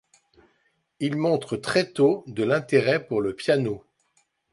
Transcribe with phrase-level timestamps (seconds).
[0.99, 3.83] Il montre très tôt de l'intérêt pour le piano.